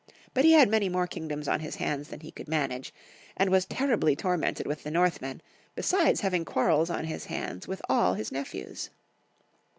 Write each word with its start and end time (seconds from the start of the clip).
but 0.33 0.43
he 0.43 0.53
had 0.53 0.67
many 0.67 0.89
more 0.89 1.05
kingdoms 1.05 1.47
on 1.47 1.59
his 1.59 1.75
hands 1.75 2.07
than 2.07 2.21
he 2.21 2.31
could 2.31 2.47
manage, 2.47 2.91
and 3.37 3.51
was 3.51 3.65
terribly 3.67 4.15
tormented 4.15 4.65
with 4.65 4.81
the 4.81 4.89
Northmen, 4.89 5.43
besides 5.75 6.21
having 6.21 6.43
quarrels 6.43 6.89
on 6.89 7.03
his 7.05 7.25
hands 7.25 7.67
with 7.67 7.83
all 7.87 8.15
his 8.15 8.31
nephews. 8.31 8.89